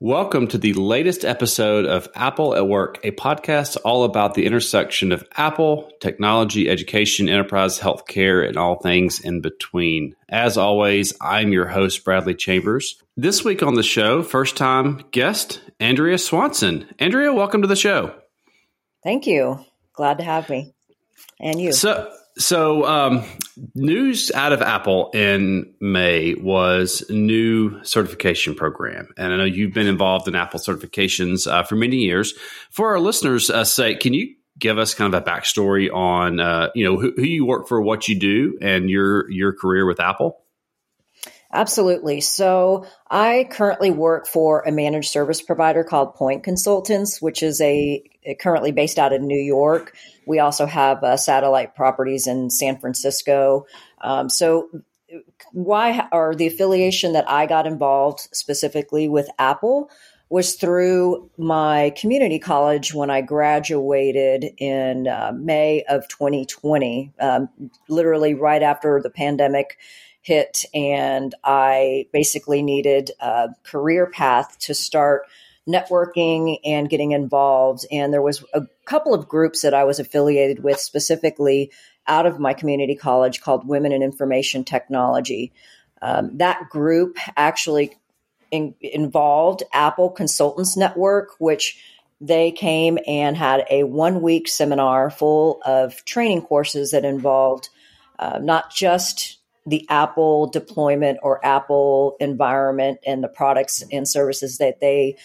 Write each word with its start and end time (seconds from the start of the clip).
Welcome 0.00 0.48
to 0.48 0.58
the 0.58 0.74
latest 0.74 1.24
episode 1.24 1.86
of 1.86 2.06
Apple 2.14 2.54
at 2.54 2.68
Work, 2.68 2.98
a 3.02 3.12
podcast 3.12 3.78
all 3.82 4.04
about 4.04 4.34
the 4.34 4.44
intersection 4.44 5.10
of 5.10 5.26
Apple, 5.38 5.90
technology, 6.00 6.68
education, 6.68 7.30
enterprise, 7.30 7.78
healthcare, 7.78 8.46
and 8.46 8.58
all 8.58 8.78
things 8.78 9.20
in 9.20 9.40
between. 9.40 10.14
As 10.28 10.58
always, 10.58 11.14
I'm 11.22 11.50
your 11.50 11.64
host, 11.64 12.04
Bradley 12.04 12.34
Chambers. 12.34 13.02
This 13.16 13.42
week 13.42 13.62
on 13.62 13.74
the 13.74 13.82
show, 13.82 14.22
first 14.22 14.58
time 14.58 15.02
guest, 15.12 15.62
Andrea 15.80 16.18
Swanson. 16.18 16.86
Andrea, 16.98 17.32
welcome 17.32 17.62
to 17.62 17.68
the 17.68 17.74
show. 17.74 18.14
Thank 19.02 19.26
you. 19.26 19.64
Glad 19.94 20.18
to 20.18 20.24
have 20.24 20.50
me. 20.50 20.74
And 21.40 21.58
you. 21.58 21.72
So, 21.72 22.14
so, 22.38 22.84
um, 22.84 23.24
news 23.74 24.30
out 24.32 24.52
of 24.52 24.60
Apple 24.60 25.10
in 25.14 25.72
May 25.80 26.34
was 26.34 27.04
new 27.08 27.82
certification 27.82 28.54
program, 28.54 29.08
and 29.16 29.32
I 29.32 29.36
know 29.36 29.44
you've 29.44 29.72
been 29.72 29.86
involved 29.86 30.28
in 30.28 30.34
Apple 30.34 30.60
certifications 30.60 31.50
uh, 31.50 31.62
for 31.62 31.76
many 31.76 31.96
years. 31.96 32.34
For 32.70 32.90
our 32.90 33.00
listeners' 33.00 33.48
uh, 33.48 33.64
sake, 33.64 34.00
can 34.00 34.12
you 34.12 34.34
give 34.58 34.78
us 34.78 34.94
kind 34.94 35.12
of 35.12 35.22
a 35.22 35.24
backstory 35.24 35.92
on 35.92 36.40
uh, 36.40 36.68
you 36.74 36.84
know 36.84 36.98
who, 36.98 37.12
who 37.16 37.24
you 37.24 37.46
work 37.46 37.68
for, 37.68 37.80
what 37.80 38.08
you 38.08 38.18
do, 38.18 38.58
and 38.60 38.90
your 38.90 39.30
your 39.30 39.52
career 39.52 39.86
with 39.86 40.00
Apple? 40.00 40.38
Absolutely. 41.56 42.20
So 42.20 42.86
I 43.10 43.48
currently 43.50 43.90
work 43.90 44.26
for 44.26 44.60
a 44.66 44.70
managed 44.70 45.08
service 45.08 45.40
provider 45.40 45.84
called 45.84 46.14
Point 46.14 46.44
Consultants, 46.44 47.22
which 47.22 47.42
is 47.42 47.62
a 47.62 48.02
currently 48.38 48.72
based 48.72 48.98
out 48.98 49.14
of 49.14 49.22
New 49.22 49.40
York. 49.40 49.96
We 50.26 50.38
also 50.38 50.66
have 50.66 51.02
uh, 51.02 51.16
satellite 51.16 51.74
properties 51.74 52.26
in 52.26 52.50
San 52.50 52.78
Francisco. 52.78 53.64
Um, 54.02 54.28
so 54.28 54.68
why 55.52 56.06
or 56.12 56.34
the 56.34 56.46
affiliation 56.46 57.14
that 57.14 57.26
I 57.26 57.46
got 57.46 57.66
involved 57.66 58.28
specifically 58.32 59.08
with 59.08 59.30
Apple 59.38 59.90
was 60.28 60.56
through 60.56 61.30
my 61.38 61.94
community 61.96 62.38
college 62.38 62.92
when 62.92 63.08
I 63.08 63.22
graduated 63.22 64.44
in 64.58 65.08
uh, 65.08 65.32
May 65.34 65.84
of 65.88 66.06
2020, 66.08 67.14
um, 67.18 67.48
literally 67.88 68.34
right 68.34 68.62
after 68.62 69.00
the 69.00 69.08
pandemic 69.08 69.78
hit, 70.26 70.64
and 70.74 71.32
I 71.44 72.08
basically 72.12 72.60
needed 72.60 73.12
a 73.20 73.50
career 73.62 74.06
path 74.06 74.58
to 74.62 74.74
start 74.74 75.22
networking 75.68 76.58
and 76.64 76.90
getting 76.90 77.12
involved. 77.12 77.86
And 77.92 78.12
there 78.12 78.22
was 78.22 78.44
a 78.52 78.62
couple 78.86 79.14
of 79.14 79.28
groups 79.28 79.62
that 79.62 79.72
I 79.72 79.84
was 79.84 80.00
affiliated 80.00 80.64
with 80.64 80.80
specifically 80.80 81.70
out 82.08 82.26
of 82.26 82.40
my 82.40 82.54
community 82.54 82.96
college 82.96 83.40
called 83.40 83.68
Women 83.68 83.92
in 83.92 84.02
Information 84.02 84.64
Technology. 84.64 85.52
Um, 86.02 86.38
that 86.38 86.70
group 86.70 87.18
actually 87.36 87.96
in, 88.50 88.74
involved 88.80 89.62
Apple 89.72 90.10
Consultants 90.10 90.76
Network, 90.76 91.36
which 91.38 91.80
they 92.20 92.50
came 92.50 92.98
and 93.06 93.36
had 93.36 93.64
a 93.70 93.84
one 93.84 94.22
week 94.22 94.48
seminar 94.48 95.08
full 95.08 95.60
of 95.64 96.04
training 96.04 96.42
courses 96.42 96.90
that 96.90 97.04
involved 97.04 97.68
uh, 98.18 98.40
not 98.42 98.72
just 98.74 99.35
the 99.66 99.86
Apple 99.88 100.46
deployment 100.46 101.18
or 101.22 101.44
Apple 101.44 102.16
environment 102.20 103.00
and 103.04 103.22
the 103.22 103.28
products 103.28 103.82
and 103.90 104.08
services 104.08 104.58
that 104.58 104.80
they 104.80 105.16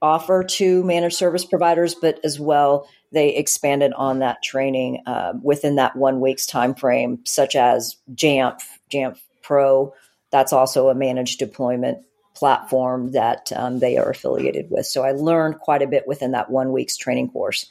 offer 0.00 0.42
to 0.42 0.82
managed 0.84 1.16
service 1.16 1.44
providers, 1.44 1.94
but 1.94 2.18
as 2.24 2.38
well 2.38 2.88
they 3.12 3.34
expanded 3.36 3.92
on 3.92 4.20
that 4.20 4.42
training 4.42 5.02
uh, 5.06 5.34
within 5.42 5.76
that 5.76 5.94
one 5.96 6.20
week's 6.20 6.46
time 6.46 6.74
frame, 6.74 7.20
such 7.24 7.54
as 7.54 7.96
Jamf, 8.14 8.62
Jamf 8.90 9.18
Pro. 9.42 9.94
That's 10.30 10.52
also 10.52 10.88
a 10.88 10.94
managed 10.94 11.38
deployment 11.38 11.98
platform 12.34 13.12
that 13.12 13.52
um, 13.54 13.78
they 13.80 13.98
are 13.98 14.10
affiliated 14.10 14.70
with. 14.70 14.86
So 14.86 15.02
I 15.02 15.12
learned 15.12 15.58
quite 15.58 15.82
a 15.82 15.86
bit 15.86 16.08
within 16.08 16.32
that 16.32 16.50
one 16.50 16.72
week's 16.72 16.96
training 16.96 17.30
course 17.30 17.68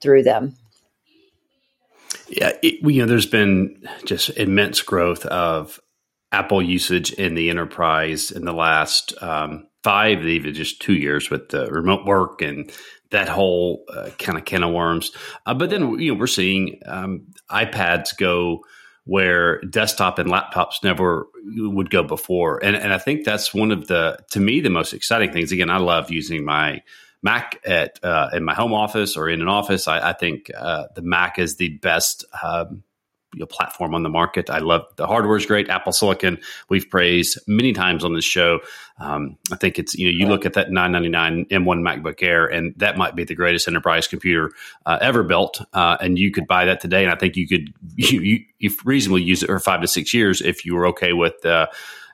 through 0.00 0.22
them. 0.24 0.54
Yeah, 2.32 2.52
it, 2.62 2.82
you 2.82 3.02
know, 3.02 3.06
there's 3.06 3.26
been 3.26 3.86
just 4.04 4.30
immense 4.30 4.80
growth 4.80 5.26
of 5.26 5.78
Apple 6.32 6.62
usage 6.62 7.12
in 7.12 7.34
the 7.34 7.50
enterprise 7.50 8.30
in 8.30 8.46
the 8.46 8.54
last 8.54 9.12
um, 9.22 9.66
five, 9.84 10.24
even 10.24 10.54
just 10.54 10.80
two 10.80 10.94
years 10.94 11.30
with 11.30 11.50
the 11.50 11.70
remote 11.70 12.06
work 12.06 12.40
and 12.40 12.72
that 13.10 13.28
whole 13.28 13.84
uh, 13.94 14.08
kind 14.18 14.38
of 14.38 14.46
can 14.46 14.62
of 14.62 14.72
worms. 14.72 15.12
Uh, 15.44 15.52
but 15.52 15.68
then 15.68 15.98
you 15.98 16.12
know 16.12 16.18
we're 16.18 16.26
seeing 16.26 16.80
um, 16.86 17.26
iPads 17.50 18.16
go 18.16 18.64
where 19.04 19.60
desktop 19.62 20.18
and 20.18 20.30
laptops 20.30 20.76
never 20.82 21.26
would 21.44 21.90
go 21.90 22.02
before, 22.02 22.64
and 22.64 22.76
and 22.76 22.94
I 22.94 22.98
think 22.98 23.24
that's 23.24 23.52
one 23.52 23.70
of 23.72 23.88
the 23.88 24.18
to 24.30 24.40
me 24.40 24.60
the 24.60 24.70
most 24.70 24.94
exciting 24.94 25.32
things. 25.32 25.52
Again, 25.52 25.68
I 25.68 25.78
love 25.78 26.10
using 26.10 26.46
my 26.46 26.82
Mac 27.22 27.60
at 27.64 27.98
uh, 28.02 28.30
in 28.32 28.44
my 28.44 28.54
home 28.54 28.72
office 28.72 29.16
or 29.16 29.28
in 29.28 29.40
an 29.40 29.48
office. 29.48 29.86
I, 29.88 30.10
I 30.10 30.12
think 30.12 30.50
uh, 30.56 30.86
the 30.94 31.02
Mac 31.02 31.38
is 31.38 31.56
the 31.56 31.70
best 31.78 32.24
um, 32.42 32.82
you 33.34 33.40
know, 33.40 33.46
platform 33.46 33.94
on 33.94 34.02
the 34.02 34.08
market. 34.08 34.50
I 34.50 34.58
love 34.58 34.84
the 34.96 35.06
hardware 35.06 35.36
is 35.36 35.46
great. 35.46 35.70
Apple 35.70 35.92
Silicon 35.92 36.38
we've 36.68 36.88
praised 36.90 37.38
many 37.46 37.72
times 37.72 38.04
on 38.04 38.14
this 38.14 38.24
show. 38.24 38.60
Um, 38.98 39.38
I 39.50 39.56
think 39.56 39.78
it's 39.78 39.94
you 39.94 40.06
know 40.06 40.18
you 40.18 40.26
look 40.26 40.44
at 40.44 40.52
that 40.54 40.70
999 40.70 41.46
M1 41.46 41.80
MacBook 41.80 42.22
Air 42.22 42.46
and 42.46 42.74
that 42.76 42.98
might 42.98 43.14
be 43.14 43.24
the 43.24 43.34
greatest 43.34 43.68
enterprise 43.68 44.06
computer 44.06 44.52
uh, 44.84 44.98
ever 45.00 45.22
built. 45.22 45.62
Uh, 45.72 45.96
and 46.00 46.18
you 46.18 46.30
could 46.30 46.46
buy 46.46 46.66
that 46.66 46.80
today, 46.80 47.04
and 47.04 47.12
I 47.12 47.16
think 47.16 47.36
you 47.36 47.48
could 47.48 47.72
you, 47.96 48.20
you, 48.20 48.38
you 48.58 48.70
reasonably 48.84 49.22
use 49.22 49.42
it 49.42 49.46
for 49.46 49.58
five 49.58 49.80
to 49.80 49.88
six 49.88 50.12
years 50.12 50.42
if 50.42 50.64
you 50.64 50.74
were 50.74 50.86
okay 50.88 51.12
with. 51.12 51.44
Uh, 51.44 51.68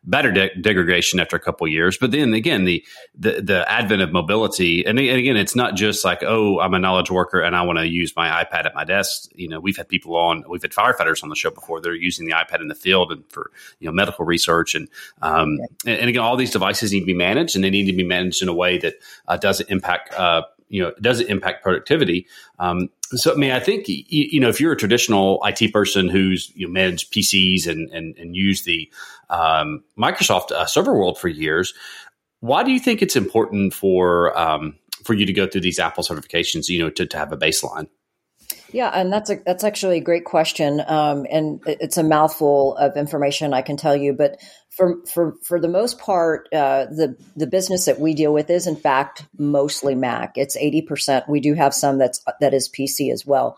better 0.05 0.33
de- 0.33 0.55
degradation 0.57 1.21
after 1.21 1.37
a 1.37 1.41
couple 1.41 1.67
years. 1.67 1.97
But 1.99 2.11
then 2.11 2.33
again, 2.35 2.65
the, 2.65 2.85
the, 3.15 3.43
the 3.43 3.71
advent 3.71 4.03
of 4.03 4.13
mobility, 4.13 4.85
and, 4.85 4.99
and, 4.99 5.19
again, 5.19 5.37
it's 5.37 5.57
not 5.57 5.75
just 5.75 6.05
like, 6.05 6.23
oh, 6.23 6.61
I'm 6.61 6.75
a 6.75 6.79
knowledge 6.79 7.11
worker 7.11 7.41
and 7.41 7.55
I 7.57 7.63
want 7.63 7.79
to 7.79 7.87
use 7.87 8.15
my 8.17 8.45
iPad 8.45 8.67
at 8.67 8.75
my 8.75 8.85
desk. 8.85 9.31
You 9.35 9.49
know, 9.49 9.61
we've 9.61 9.77
had 9.77 9.89
people 9.89 10.17
on, 10.17 10.45
we've 10.49 10.63
had 10.63 10.73
firefighters 10.73 11.23
on 11.23 11.29
the 11.29 11.37
show 11.37 11.51
before. 11.51 11.81
They're 11.81 11.95
using 11.95 12.27
the 12.27 12.33
iPad 12.33 12.61
in 12.61 12.69
the 12.69 12.75
field 12.75 13.13
and 13.13 13.25
for 13.31 13.51
you 13.81 13.87
know 13.87 13.93
medical 13.93 14.25
research, 14.25 14.75
and 14.75 14.89
um, 15.23 15.59
and, 15.87 15.99
and, 16.01 16.09
again, 16.09 16.23
all 16.23 16.37
these 16.37 16.51
devices 16.51 16.93
need 16.93 17.01
to 17.01 17.07
be 17.07 17.15
managed, 17.15 17.55
and 17.55 17.65
they 17.65 17.71
need 17.71 17.87
to 17.87 17.93
be 17.93 18.05
managed 18.05 18.43
in 18.43 18.49
a 18.49 18.55
way 18.55 18.79
that 18.79 18.95
uh, 19.27 19.37
doesn't 19.37 19.69
impact. 19.71 20.15
Uh, 20.15 20.43
you 20.69 20.83
know, 20.83 20.93
does 21.01 21.21
it 21.21 21.29
impact 21.29 21.63
productivity? 21.63 22.27
Um, 22.59 22.89
so, 23.11 23.33
I 23.33 23.37
mean, 23.37 23.53
I 23.53 23.61
think 23.61 23.89
you, 23.89 24.05
you, 24.09 24.41
know 24.41 24.49
if 24.49 24.61
you're 24.61 24.73
a 24.73 24.77
traditional 24.77 25.41
IT 25.45 25.73
person 25.73 26.09
who's 26.09 26.53
you 26.55 26.67
know, 26.67 26.73
managed 26.73 27.13
PCs 27.13 27.67
and 27.67 27.91
and, 27.91 28.17
and 28.19 28.37
used 28.37 28.65
the 28.65 28.91
um, 29.31 29.83
Microsoft 29.99 30.53
uh, 30.53 30.67
server 30.67 30.95
world 30.95 31.19
for 31.19 31.29
years, 31.29 31.75
why 32.41 32.63
do 32.63 32.71
you 32.71 32.81
think 32.81 33.03
it's 33.03 33.17
important 33.17 33.75
for 33.75 34.39
um, 34.39 34.77
for 35.05 35.15
you 35.15 35.27
to 35.27 35.33
go 35.33 35.47
through 35.47 35.63
these 35.63 35.79
Apple 35.79 36.05
certifications? 36.05 36.69
You 36.69 36.81
know, 36.81 36.91
to, 36.91 37.07
to 37.07 37.17
have 37.17 37.33
a 37.33 37.37
baseline. 37.37 37.89
Yeah, 38.71 38.91
and 38.93 39.13
that's 39.13 39.31
a 39.31 39.37
that's 39.47 39.65
actually 39.65 39.97
a 39.97 40.03
great 40.03 40.25
question, 40.25 40.83
um, 40.87 41.27
and 41.31 41.61
it's 41.67 41.97
a 41.97 42.03
mouthful 42.03 42.77
of 42.77 42.97
information 42.97 43.55
I 43.55 43.63
can 43.63 43.79
tell 43.79 43.97
you. 43.97 44.13
But 44.13 44.41
for 44.69 44.97
for 45.07 45.37
for 45.43 45.59
the 45.59 45.69
most 45.69 45.99
part, 45.99 46.49
uh, 46.53 46.85
the 46.87 47.17
the 47.35 47.47
business 47.47 47.87
that 47.87 47.99
we 47.99 48.13
deal 48.13 48.33
with 48.33 48.51
is 48.51 48.67
in 48.67 48.77
fact 48.77 49.25
mostly 49.39 49.95
Mac. 49.95 50.37
It's 50.37 50.57
eighty 50.57 50.83
percent. 50.83 51.29
We 51.29 51.41
do 51.41 51.55
have 51.55 51.73
some 51.73 51.99
that's 51.99 52.23
that 52.41 52.53
is 52.53 52.69
PC 52.69 53.11
as 53.11 53.25
well. 53.25 53.57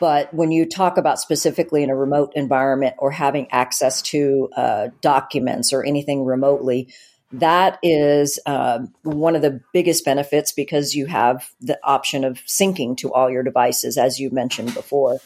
But 0.00 0.32
when 0.34 0.52
you 0.52 0.68
talk 0.68 0.98
about 0.98 1.20
specifically 1.20 1.82
in 1.82 1.90
a 1.90 1.96
remote 1.96 2.32
environment 2.34 2.96
or 2.98 3.10
having 3.10 3.50
access 3.50 4.02
to 4.02 4.48
uh, 4.56 4.88
documents 5.00 5.72
or 5.72 5.84
anything 5.84 6.24
remotely, 6.24 6.92
that 7.40 7.78
is 7.82 8.38
uh, 8.46 8.80
one 9.02 9.34
of 9.34 9.42
the 9.42 9.60
biggest 9.72 10.04
benefits 10.04 10.52
because 10.52 10.94
you 10.94 11.06
have 11.06 11.50
the 11.60 11.78
option 11.82 12.24
of 12.24 12.38
syncing 12.46 12.96
to 12.98 13.12
all 13.12 13.30
your 13.30 13.42
devices, 13.42 13.98
as 13.98 14.20
you 14.20 14.30
mentioned 14.30 14.72
before. 14.74 15.18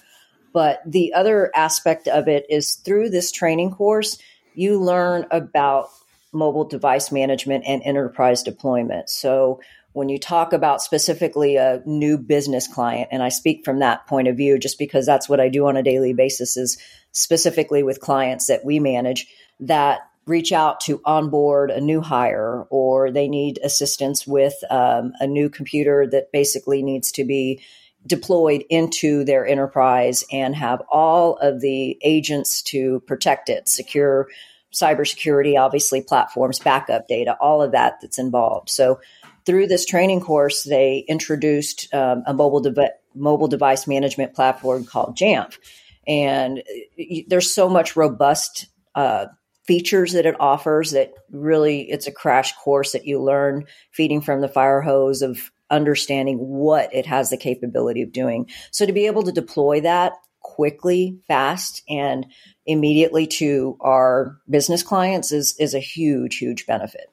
But 0.52 0.80
the 0.86 1.12
other 1.12 1.50
aspect 1.54 2.08
of 2.08 2.26
it 2.26 2.46
is 2.48 2.76
through 2.76 3.10
this 3.10 3.30
training 3.30 3.72
course, 3.72 4.18
you 4.54 4.80
learn 4.80 5.26
about 5.30 5.90
mobile 6.32 6.64
device 6.64 7.12
management 7.12 7.64
and 7.66 7.82
enterprise 7.84 8.42
deployment. 8.42 9.10
So 9.10 9.60
when 9.92 10.08
you 10.08 10.18
talk 10.18 10.52
about 10.52 10.80
specifically 10.80 11.56
a 11.56 11.82
new 11.84 12.16
business 12.16 12.66
client, 12.68 13.08
and 13.10 13.22
I 13.22 13.28
speak 13.28 13.64
from 13.64 13.80
that 13.80 14.06
point 14.06 14.28
of 14.28 14.36
view 14.36 14.58
just 14.58 14.78
because 14.78 15.04
that's 15.04 15.28
what 15.28 15.40
I 15.40 15.48
do 15.48 15.66
on 15.66 15.76
a 15.76 15.82
daily 15.82 16.12
basis, 16.12 16.56
is 16.56 16.78
specifically 17.12 17.82
with 17.82 18.00
clients 18.00 18.46
that 18.46 18.64
we 18.64 18.78
manage 18.78 19.26
that 19.60 20.07
reach 20.28 20.52
out 20.52 20.80
to 20.80 21.00
onboard 21.04 21.70
a 21.70 21.80
new 21.80 22.00
hire 22.00 22.66
or 22.70 23.10
they 23.10 23.28
need 23.28 23.58
assistance 23.62 24.26
with 24.26 24.54
um, 24.70 25.12
a 25.20 25.26
new 25.26 25.48
computer 25.48 26.06
that 26.06 26.30
basically 26.32 26.82
needs 26.82 27.10
to 27.12 27.24
be 27.24 27.60
deployed 28.06 28.64
into 28.70 29.24
their 29.24 29.46
enterprise 29.46 30.24
and 30.30 30.54
have 30.54 30.82
all 30.90 31.36
of 31.38 31.60
the 31.60 31.98
agents 32.02 32.62
to 32.62 33.00
protect 33.00 33.48
it, 33.48 33.68
secure 33.68 34.28
cybersecurity, 34.72 35.58
obviously 35.58 36.02
platforms, 36.02 36.58
backup 36.58 37.08
data, 37.08 37.36
all 37.40 37.62
of 37.62 37.72
that 37.72 37.98
that's 38.00 38.18
involved. 38.18 38.68
So 38.68 39.00
through 39.46 39.66
this 39.66 39.86
training 39.86 40.20
course, 40.20 40.62
they 40.62 41.04
introduced 41.08 41.92
um, 41.94 42.22
a 42.26 42.34
mobile, 42.34 42.60
de- 42.60 42.92
mobile 43.14 43.48
device 43.48 43.86
management 43.86 44.34
platform 44.34 44.84
called 44.84 45.16
Jamf. 45.16 45.58
And 46.06 46.58
uh, 46.98 47.04
there's 47.28 47.52
so 47.52 47.68
much 47.68 47.96
robust 47.96 48.66
uh, 48.94 49.26
features 49.68 50.14
that 50.14 50.24
it 50.24 50.34
offers 50.40 50.92
that 50.92 51.12
really 51.30 51.82
it's 51.82 52.06
a 52.06 52.12
crash 52.12 52.54
course 52.56 52.92
that 52.92 53.06
you 53.06 53.22
learn 53.22 53.66
feeding 53.90 54.22
from 54.22 54.40
the 54.40 54.48
fire 54.48 54.80
hose 54.80 55.20
of 55.20 55.52
understanding 55.68 56.38
what 56.38 56.92
it 56.94 57.04
has 57.04 57.28
the 57.28 57.36
capability 57.36 58.00
of 58.00 58.10
doing. 58.10 58.48
So 58.70 58.86
to 58.86 58.94
be 58.94 59.04
able 59.04 59.24
to 59.24 59.32
deploy 59.32 59.82
that 59.82 60.14
quickly, 60.40 61.18
fast, 61.28 61.82
and 61.86 62.24
immediately 62.64 63.26
to 63.26 63.76
our 63.82 64.40
business 64.48 64.82
clients 64.82 65.32
is, 65.32 65.54
is 65.58 65.74
a 65.74 65.80
huge, 65.80 66.38
huge 66.38 66.66
benefit. 66.66 67.10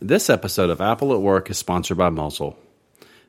This 0.00 0.30
episode 0.30 0.70
of 0.70 0.80
Apple 0.80 1.12
at 1.12 1.20
Work 1.20 1.50
is 1.50 1.58
sponsored 1.58 1.98
by 1.98 2.08
Mosyle. 2.08 2.56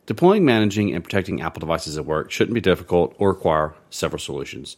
Deploying, 0.05 0.45
managing, 0.45 0.95
and 0.95 1.03
protecting 1.03 1.41
Apple 1.41 1.59
devices 1.59 1.97
at 1.97 2.05
work 2.05 2.31
shouldn't 2.31 2.55
be 2.55 2.61
difficult 2.61 3.13
or 3.17 3.29
require 3.33 3.73
several 3.89 4.19
solutions. 4.19 4.77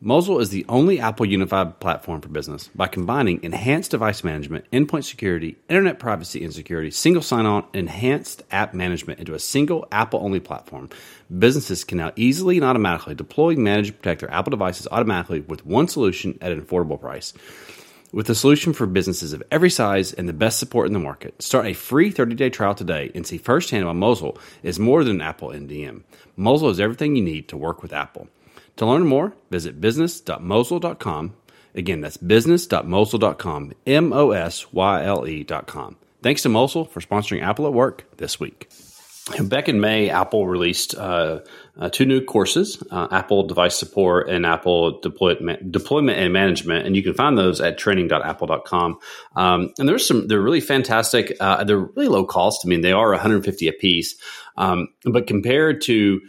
Mosyle 0.00 0.38
is 0.38 0.50
the 0.50 0.64
only 0.68 1.00
Apple 1.00 1.26
unified 1.26 1.80
platform 1.80 2.20
for 2.20 2.28
business 2.28 2.68
by 2.68 2.86
combining 2.86 3.42
enhanced 3.42 3.90
device 3.90 4.22
management, 4.22 4.64
endpoint 4.70 5.02
security, 5.02 5.56
internet 5.68 5.98
privacy 5.98 6.44
and 6.44 6.54
security, 6.54 6.88
single 6.88 7.20
sign 7.20 7.46
on, 7.46 7.66
enhanced 7.74 8.44
app 8.52 8.74
management 8.74 9.18
into 9.18 9.34
a 9.34 9.40
single 9.40 9.88
Apple 9.90 10.20
only 10.22 10.38
platform. 10.38 10.88
Businesses 11.36 11.82
can 11.82 11.98
now 11.98 12.12
easily 12.14 12.58
and 12.58 12.64
automatically 12.64 13.16
deploy, 13.16 13.56
manage, 13.56 13.88
and 13.88 13.98
protect 13.98 14.20
their 14.20 14.30
Apple 14.30 14.50
devices 14.50 14.86
automatically 14.92 15.40
with 15.40 15.66
one 15.66 15.88
solution 15.88 16.38
at 16.40 16.52
an 16.52 16.62
affordable 16.62 17.00
price. 17.00 17.34
With 18.12 18.30
a 18.30 18.36
solution 18.36 18.74
for 18.74 18.86
businesses 18.86 19.32
of 19.32 19.42
every 19.50 19.68
size 19.68 20.12
and 20.12 20.28
the 20.28 20.32
best 20.32 20.60
support 20.60 20.86
in 20.86 20.92
the 20.92 21.00
market, 21.00 21.42
start 21.42 21.66
a 21.66 21.72
free 21.72 22.12
30-day 22.12 22.50
trial 22.50 22.76
today 22.76 23.10
and 23.16 23.26
see 23.26 23.36
firsthand 23.36 23.84
why 23.84 23.94
Mosyle 23.94 24.38
is 24.62 24.78
more 24.78 25.02
than 25.02 25.16
an 25.16 25.22
Apple 25.22 25.48
MDM. 25.48 26.04
Mosyle 26.36 26.70
is 26.70 26.78
everything 26.78 27.16
you 27.16 27.22
need 27.24 27.48
to 27.48 27.56
work 27.56 27.82
with 27.82 27.92
Apple. 27.92 28.28
To 28.78 28.86
learn 28.86 29.06
more, 29.06 29.34
visit 29.50 29.80
business.mosyle.com. 29.80 31.34
Again, 31.74 32.00
that's 32.00 32.16
business.mosyle.com, 32.16 33.72
M 33.86 34.12
O 34.12 34.30
S 34.30 34.72
Y 34.72 35.04
L 35.04 35.26
E.com. 35.26 35.96
Thanks 36.22 36.42
to 36.42 36.48
Mosyle 36.48 36.84
for 36.84 37.00
sponsoring 37.00 37.42
Apple 37.42 37.66
at 37.66 37.72
Work 37.72 38.04
this 38.16 38.40
week. 38.40 38.68
Back 39.40 39.68
in 39.68 39.80
May, 39.80 40.08
Apple 40.08 40.46
released 40.46 40.94
uh, 40.94 41.40
uh, 41.78 41.90
two 41.90 42.06
new 42.06 42.24
courses 42.24 42.82
uh, 42.90 43.08
Apple 43.10 43.46
Device 43.46 43.76
Support 43.76 44.30
and 44.30 44.46
Apple 44.46 45.00
Deployment, 45.00 45.70
Deployment 45.70 46.18
and 46.18 46.32
Management. 46.32 46.86
And 46.86 46.96
you 46.96 47.02
can 47.02 47.14
find 47.14 47.36
those 47.36 47.60
at 47.60 47.78
training.apple.com. 47.78 48.98
Um, 49.36 49.72
and 49.78 49.88
there's 49.88 50.06
some, 50.06 50.28
they're 50.28 50.40
really 50.40 50.62
fantastic. 50.62 51.36
Uh, 51.40 51.62
they're 51.64 51.78
really 51.78 52.08
low 52.08 52.24
cost. 52.24 52.62
I 52.64 52.68
mean, 52.68 52.80
they 52.80 52.92
are 52.92 53.10
150 53.10 53.68
a 53.68 53.72
piece. 53.72 54.16
Um, 54.56 54.88
but 55.04 55.26
compared 55.26 55.82
to 55.82 56.20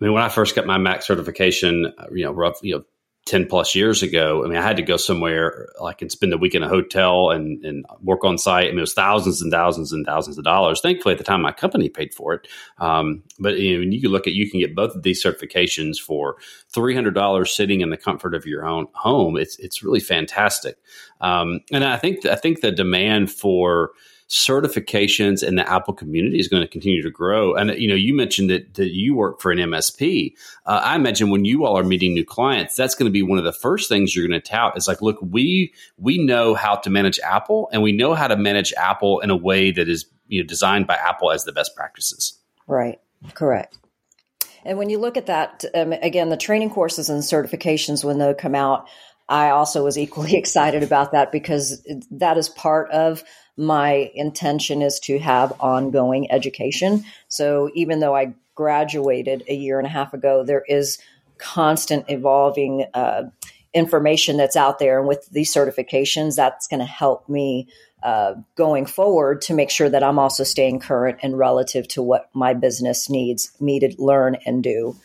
I 0.00 0.04
mean, 0.04 0.12
when 0.12 0.22
I 0.22 0.28
first 0.28 0.54
got 0.54 0.66
my 0.66 0.78
Mac 0.78 1.02
certification, 1.02 1.92
uh, 1.98 2.06
you 2.12 2.24
know, 2.24 2.32
rough, 2.32 2.58
you 2.62 2.76
know, 2.76 2.84
10 3.26 3.46
plus 3.46 3.74
years 3.74 4.04
ago, 4.04 4.44
I 4.44 4.48
mean, 4.48 4.56
I 4.56 4.62
had 4.62 4.76
to 4.76 4.84
go 4.84 4.96
somewhere 4.96 5.68
like 5.80 6.00
and 6.00 6.12
spend 6.12 6.32
a 6.32 6.38
week 6.38 6.54
in 6.54 6.62
a 6.62 6.68
hotel 6.68 7.30
and, 7.30 7.64
and 7.64 7.84
work 8.00 8.24
on 8.24 8.38
site. 8.38 8.66
I 8.66 8.68
mean, 8.68 8.78
it 8.78 8.82
was 8.82 8.94
thousands 8.94 9.42
and 9.42 9.50
thousands 9.50 9.92
and 9.92 10.06
thousands 10.06 10.38
of 10.38 10.44
dollars. 10.44 10.80
Thankfully, 10.80 11.12
at 11.12 11.18
the 11.18 11.24
time, 11.24 11.42
my 11.42 11.50
company 11.50 11.88
paid 11.88 12.14
for 12.14 12.34
it. 12.34 12.46
Um, 12.78 13.24
but 13.40 13.58
you 13.58 13.78
know, 13.78 13.82
you 13.90 14.00
can 14.00 14.12
look 14.12 14.28
at, 14.28 14.34
you 14.34 14.48
can 14.48 14.60
get 14.60 14.76
both 14.76 14.94
of 14.94 15.02
these 15.02 15.24
certifications 15.24 15.98
for 15.98 16.36
$300 16.72 17.48
sitting 17.48 17.80
in 17.80 17.90
the 17.90 17.96
comfort 17.96 18.34
of 18.34 18.46
your 18.46 18.64
own 18.64 18.86
home. 18.94 19.36
It's, 19.36 19.58
it's 19.58 19.82
really 19.82 20.00
fantastic. 20.00 20.76
Um, 21.20 21.60
and 21.72 21.84
I 21.84 21.96
think, 21.96 22.24
I 22.26 22.36
think 22.36 22.60
the 22.60 22.70
demand 22.70 23.32
for, 23.32 23.90
certifications 24.28 25.46
in 25.46 25.54
the 25.54 25.70
Apple 25.70 25.94
community 25.94 26.38
is 26.38 26.48
going 26.48 26.62
to 26.62 26.68
continue 26.68 27.02
to 27.02 27.10
grow. 27.10 27.54
And 27.54 27.70
you 27.70 27.88
know, 27.88 27.94
you 27.94 28.14
mentioned 28.14 28.50
that, 28.50 28.74
that 28.74 28.92
you 28.92 29.14
work 29.14 29.40
for 29.40 29.52
an 29.52 29.58
MSP. 29.58 30.32
Uh, 30.64 30.80
I 30.82 30.96
imagine 30.96 31.30
when 31.30 31.44
you 31.44 31.64
all 31.64 31.78
are 31.78 31.84
meeting 31.84 32.14
new 32.14 32.24
clients, 32.24 32.74
that's 32.74 32.94
going 32.94 33.06
to 33.06 33.12
be 33.12 33.22
one 33.22 33.38
of 33.38 33.44
the 33.44 33.52
first 33.52 33.88
things 33.88 34.14
you're 34.14 34.26
going 34.26 34.40
to 34.40 34.46
tout. 34.46 34.76
Is 34.76 34.88
like, 34.88 35.00
look, 35.00 35.18
we 35.20 35.72
we 35.96 36.18
know 36.18 36.54
how 36.54 36.76
to 36.76 36.90
manage 36.90 37.20
Apple, 37.20 37.68
and 37.72 37.82
we 37.82 37.92
know 37.92 38.14
how 38.14 38.28
to 38.28 38.36
manage 38.36 38.72
Apple 38.74 39.20
in 39.20 39.30
a 39.30 39.36
way 39.36 39.70
that 39.70 39.88
is 39.88 40.06
you 40.26 40.42
know 40.42 40.46
designed 40.46 40.86
by 40.86 40.94
Apple 40.94 41.30
as 41.30 41.44
the 41.44 41.52
best 41.52 41.76
practices. 41.76 42.38
Right. 42.66 43.00
Correct. 43.34 43.78
And 44.64 44.78
when 44.78 44.90
you 44.90 44.98
look 44.98 45.16
at 45.16 45.26
that, 45.26 45.64
um, 45.74 45.92
again, 45.92 46.28
the 46.28 46.36
training 46.36 46.70
courses 46.70 47.08
and 47.08 47.22
certifications, 47.22 48.02
when 48.02 48.18
they 48.18 48.34
come 48.34 48.56
out, 48.56 48.88
I 49.28 49.50
also 49.50 49.84
was 49.84 49.96
equally 49.96 50.34
excited 50.36 50.82
about 50.82 51.12
that 51.12 51.30
because 51.30 51.86
that 52.10 52.36
is 52.36 52.48
part 52.48 52.90
of 52.90 53.22
my 53.56 54.10
intention 54.14 54.82
is 54.82 55.00
to 55.00 55.18
have 55.18 55.52
ongoing 55.60 56.30
education. 56.30 57.04
So 57.28 57.70
even 57.74 58.00
though 58.00 58.14
I 58.14 58.34
graduated 58.54 59.44
a 59.48 59.54
year 59.54 59.78
and 59.78 59.86
a 59.86 59.90
half 59.90 60.12
ago, 60.14 60.44
there 60.44 60.64
is 60.68 60.98
constant 61.38 62.04
evolving 62.08 62.86
uh, 62.94 63.24
information 63.74 64.36
that's 64.36 64.56
out 64.56 64.78
there. 64.78 64.98
And 64.98 65.08
with 65.08 65.28
these 65.30 65.52
certifications, 65.52 66.34
that's 66.34 66.66
going 66.66 66.80
to 66.80 66.86
help 66.86 67.28
me 67.28 67.68
uh, 68.02 68.34
going 68.54 68.86
forward 68.86 69.42
to 69.42 69.54
make 69.54 69.70
sure 69.70 69.88
that 69.88 70.02
I'm 70.02 70.18
also 70.18 70.44
staying 70.44 70.80
current 70.80 71.18
and 71.22 71.38
relative 71.38 71.88
to 71.88 72.02
what 72.02 72.30
my 72.32 72.54
business 72.54 73.10
needs 73.10 73.50
me 73.60 73.80
to 73.80 73.94
learn 73.98 74.36
and 74.46 74.62
do. 74.62 74.96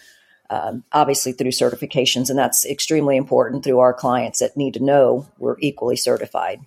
Um, 0.50 0.84
obviously, 0.92 1.32
through 1.32 1.52
certifications, 1.52 2.30
and 2.30 2.38
that's 2.38 2.66
extremely 2.66 3.16
important 3.16 3.64
through 3.64 3.80
our 3.80 3.94
clients 3.94 4.40
that 4.40 4.58
need 4.58 4.74
to 4.74 4.84
know 4.84 5.26
we're 5.38 5.56
equally 5.60 5.96
certified. 5.96 6.60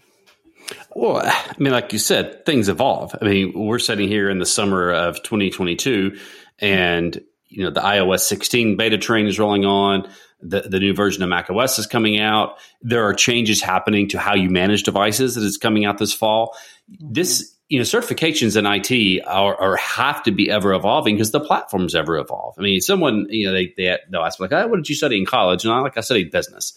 Well, 0.94 1.22
I 1.25 1.55
mean, 1.58 1.72
like 1.72 1.93
you 1.93 1.99
said, 1.99 2.46
things 2.46 2.69
evolve. 2.69 3.14
I 3.20 3.25
mean, 3.25 3.52
we're 3.55 3.78
sitting 3.78 4.08
here 4.08 4.31
in 4.31 4.38
the 4.38 4.46
summer 4.46 4.90
of 4.93 5.22
2022, 5.22 6.19
and 6.61 7.20
you 7.49 7.64
know 7.64 7.70
the 7.70 7.81
iOS 7.81 8.20
16 8.20 8.76
beta 8.76 8.99
train 8.99 9.26
is 9.26 9.38
rolling 9.38 9.64
on. 9.64 10.08
The, 10.40 10.61
the 10.61 10.78
new 10.78 10.94
version 10.94 11.22
of 11.22 11.31
Mac 11.31 11.49
OS 11.49 11.78
is 11.78 11.87
coming 11.87 12.20
out. 12.20 12.58
There 12.82 13.05
are 13.05 13.14
changes 13.14 13.62
happening 13.62 14.08
to 14.08 14.19
how 14.19 14.34
you 14.34 14.50
manage 14.50 14.82
devices 14.82 15.37
that 15.37 15.44
is 15.44 15.56
coming 15.56 15.87
out 15.87 15.96
this 15.96 16.12
fall. 16.12 16.55
This, 17.00 17.43
mm-hmm. 17.43 17.55
you 17.70 17.78
know, 17.78 17.84
certifications 17.84 18.55
in 18.58 18.67
IT 18.67 19.25
are, 19.26 19.58
are 19.58 19.76
have 19.76 20.22
to 20.25 20.32
be 20.32 20.50
ever 20.50 20.75
evolving 20.75 21.14
because 21.14 21.31
the 21.31 21.40
platforms 21.40 21.94
ever 21.94 22.19
evolve. 22.19 22.56
I 22.58 22.62
mean, 22.62 22.82
someone, 22.82 23.26
you 23.31 23.46
know, 23.46 23.55
they, 23.55 23.72
they, 23.75 23.96
they'll 24.10 24.20
ask 24.20 24.38
me 24.38 24.44
like, 24.44 24.52
oh, 24.52 24.69
what 24.69 24.76
did 24.76 24.88
you 24.90 24.94
study 24.94 25.17
in 25.17 25.25
college? 25.25 25.64
And 25.64 25.72
I, 25.72 25.78
like, 25.78 25.96
I 25.96 26.02
studied 26.02 26.31
business. 26.31 26.75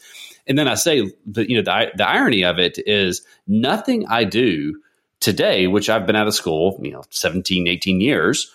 And 0.47 0.57
then 0.57 0.67
I 0.67 0.75
say, 0.75 1.11
the, 1.25 1.49
you 1.49 1.57
know, 1.57 1.63
the, 1.63 1.91
the 1.95 2.07
irony 2.07 2.43
of 2.43 2.59
it 2.59 2.79
is 2.87 3.21
nothing 3.47 4.07
I 4.07 4.23
do 4.23 4.81
today, 5.19 5.67
which 5.67 5.89
I've 5.89 6.05
been 6.05 6.15
out 6.15 6.27
of 6.27 6.35
school, 6.35 6.79
you 6.81 6.91
know, 6.91 7.03
17, 7.09 7.67
18 7.67 8.01
years, 8.01 8.51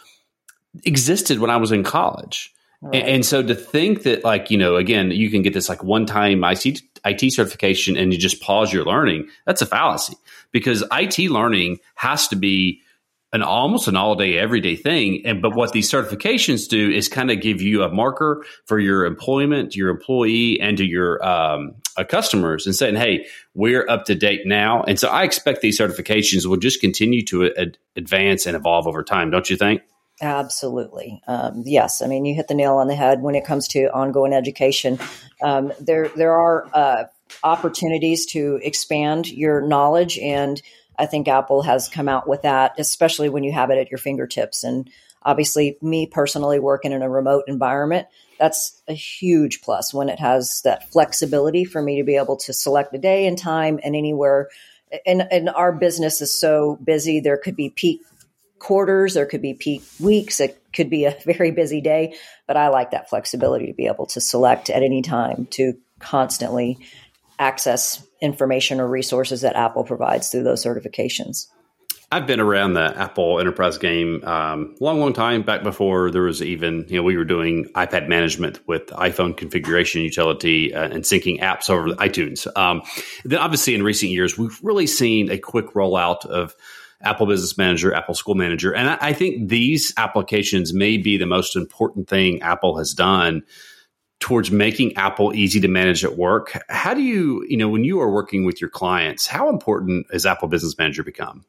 existed 0.84 1.38
when 1.38 1.50
I 1.50 1.56
was 1.56 1.72
in 1.72 1.82
college. 1.82 2.52
Right. 2.80 2.96
And, 2.96 3.08
and, 3.08 3.26
so 3.26 3.42
to 3.42 3.54
think 3.54 4.02
that, 4.02 4.24
like, 4.24 4.50
you 4.50 4.58
know, 4.58 4.76
again, 4.76 5.10
you 5.10 5.30
can 5.30 5.42
get 5.42 5.54
this 5.54 5.68
like 5.68 5.84
one 5.84 6.06
time 6.06 6.42
IT, 6.42 6.82
IT 7.04 7.32
certification 7.32 7.96
and 7.96 8.12
you 8.12 8.18
just 8.18 8.40
pause 8.40 8.72
your 8.72 8.84
learning, 8.84 9.28
that's 9.46 9.62
a 9.62 9.66
fallacy 9.66 10.16
because 10.50 10.82
IT 10.90 11.30
learning 11.30 11.78
has 11.94 12.26
to 12.28 12.36
be 12.36 12.80
an 13.32 13.42
almost 13.42 13.88
an 13.88 13.96
all 13.96 14.14
day, 14.14 14.36
everyday 14.36 14.76
thing. 14.76 15.22
And 15.24 15.40
but 15.40 15.54
what 15.54 15.72
these 15.72 15.90
certifications 15.90 16.68
do 16.68 16.90
is 16.90 17.08
kind 17.08 17.30
of 17.30 17.40
give 17.40 17.62
you 17.62 17.82
a 17.82 17.88
marker 17.88 18.44
for 18.66 18.78
your 18.78 19.06
employment, 19.06 19.74
your 19.74 19.88
employee, 19.88 20.60
and 20.60 20.76
to 20.76 20.84
your 20.84 21.24
um, 21.24 21.74
uh, 21.96 22.04
customers, 22.04 22.66
and 22.66 22.74
saying, 22.74 22.96
"Hey, 22.96 23.26
we're 23.54 23.88
up 23.88 24.04
to 24.06 24.14
date 24.14 24.42
now." 24.44 24.82
And 24.82 24.98
so 24.98 25.08
I 25.08 25.24
expect 25.24 25.60
these 25.60 25.78
certifications 25.78 26.46
will 26.46 26.56
just 26.56 26.80
continue 26.80 27.24
to 27.26 27.54
ad- 27.54 27.78
advance 27.96 28.46
and 28.46 28.56
evolve 28.56 28.86
over 28.86 29.02
time. 29.02 29.30
Don't 29.30 29.48
you 29.48 29.56
think? 29.56 29.82
Absolutely. 30.20 31.20
Um, 31.26 31.62
yes. 31.66 32.00
I 32.00 32.06
mean, 32.06 32.24
you 32.24 32.34
hit 32.34 32.46
the 32.46 32.54
nail 32.54 32.76
on 32.76 32.86
the 32.86 32.94
head 32.94 33.22
when 33.22 33.34
it 33.34 33.44
comes 33.44 33.66
to 33.68 33.86
ongoing 33.92 34.32
education. 34.32 34.98
Um, 35.42 35.72
there, 35.80 36.08
there 36.10 36.32
are 36.32 36.68
uh, 36.72 37.04
opportunities 37.42 38.26
to 38.26 38.60
expand 38.62 39.28
your 39.28 39.60
knowledge 39.62 40.18
and 40.18 40.62
I 40.98 41.06
think 41.06 41.28
Apple 41.28 41.62
has 41.62 41.88
come 41.88 42.08
out 42.08 42.28
with 42.28 42.42
that, 42.42 42.74
especially 42.78 43.28
when 43.28 43.44
you 43.44 43.52
have 43.52 43.70
it 43.70 43.78
at 43.78 43.90
your 43.90 43.98
fingertips. 43.98 44.64
And 44.64 44.90
obviously, 45.22 45.76
me 45.80 46.06
personally 46.06 46.58
working 46.58 46.92
in 46.92 47.02
a 47.02 47.10
remote 47.10 47.44
environment, 47.48 48.06
that's 48.42 48.82
a 48.88 48.92
huge 48.92 49.62
plus 49.62 49.94
when 49.94 50.08
it 50.08 50.18
has 50.18 50.62
that 50.62 50.90
flexibility 50.90 51.64
for 51.64 51.80
me 51.80 51.98
to 51.98 52.02
be 52.02 52.16
able 52.16 52.36
to 52.38 52.52
select 52.52 52.92
a 52.92 52.98
day 52.98 53.28
and 53.28 53.38
time 53.38 53.78
and 53.84 53.94
anywhere. 53.94 54.48
And, 55.06 55.28
and 55.30 55.48
our 55.48 55.70
business 55.70 56.20
is 56.20 56.36
so 56.36 56.76
busy, 56.82 57.20
there 57.20 57.36
could 57.36 57.54
be 57.54 57.70
peak 57.70 58.00
quarters, 58.58 59.14
there 59.14 59.26
could 59.26 59.42
be 59.42 59.54
peak 59.54 59.84
weeks, 60.00 60.40
it 60.40 60.60
could 60.74 60.90
be 60.90 61.04
a 61.04 61.16
very 61.24 61.52
busy 61.52 61.80
day. 61.80 62.16
But 62.48 62.56
I 62.56 62.66
like 62.66 62.90
that 62.90 63.08
flexibility 63.08 63.66
to 63.66 63.74
be 63.74 63.86
able 63.86 64.06
to 64.06 64.20
select 64.20 64.70
at 64.70 64.82
any 64.82 65.02
time 65.02 65.46
to 65.52 65.74
constantly 66.00 66.78
access 67.38 68.04
information 68.20 68.80
or 68.80 68.88
resources 68.88 69.42
that 69.42 69.54
Apple 69.54 69.84
provides 69.84 70.30
through 70.30 70.42
those 70.42 70.64
certifications. 70.64 71.46
I've 72.12 72.26
been 72.26 72.40
around 72.40 72.74
the 72.74 72.92
Apple 72.94 73.40
Enterprise 73.40 73.78
game 73.78 74.22
um, 74.24 74.76
long, 74.80 75.00
long 75.00 75.14
time 75.14 75.40
back 75.40 75.62
before 75.62 76.10
there 76.10 76.20
was 76.20 76.42
even 76.42 76.84
you 76.88 76.96
know 76.96 77.02
we 77.02 77.16
were 77.16 77.24
doing 77.24 77.64
iPad 77.74 78.06
management 78.06 78.60
with 78.68 78.88
iPhone 78.88 79.34
configuration 79.34 80.02
utility 80.02 80.74
uh, 80.74 80.90
and 80.90 81.04
syncing 81.04 81.40
apps 81.40 81.70
over 81.70 81.88
iTunes. 81.94 82.46
Um, 82.54 82.82
then 83.24 83.38
obviously 83.38 83.74
in 83.74 83.82
recent 83.82 84.12
years 84.12 84.36
we've 84.36 84.60
really 84.62 84.86
seen 84.86 85.30
a 85.30 85.38
quick 85.38 85.68
rollout 85.68 86.26
of 86.26 86.54
Apple 87.00 87.24
Business 87.24 87.56
Manager, 87.56 87.94
Apple 87.94 88.14
School 88.14 88.34
Manager, 88.34 88.74
and 88.74 88.90
I, 88.90 88.98
I 89.00 89.12
think 89.14 89.48
these 89.48 89.94
applications 89.96 90.74
may 90.74 90.98
be 90.98 91.16
the 91.16 91.24
most 91.24 91.56
important 91.56 92.08
thing 92.10 92.42
Apple 92.42 92.76
has 92.76 92.92
done 92.92 93.42
towards 94.20 94.50
making 94.50 94.98
Apple 94.98 95.34
easy 95.34 95.60
to 95.60 95.68
manage 95.68 96.04
at 96.04 96.18
work. 96.18 96.62
How 96.68 96.92
do 96.92 97.00
you, 97.00 97.42
you 97.48 97.56
know, 97.56 97.70
when 97.70 97.84
you 97.84 98.02
are 98.02 98.12
working 98.12 98.44
with 98.44 98.60
your 98.60 98.70
clients, 98.70 99.26
how 99.26 99.48
important 99.48 100.06
has 100.12 100.26
Apple 100.26 100.48
Business 100.48 100.76
Manager 100.76 101.02
become? 101.02 101.46